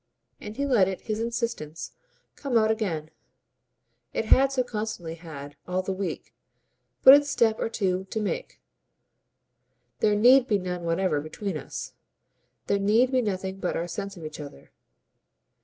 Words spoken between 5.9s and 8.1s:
week, but its step or two